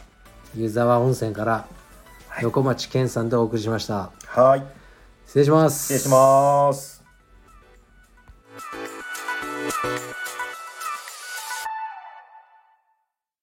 [0.55, 1.67] 湯沢温泉から
[2.43, 4.11] 横町健さんでお送りしました。
[4.27, 4.63] はい。
[5.27, 5.83] 失礼します。
[5.83, 6.97] 失礼します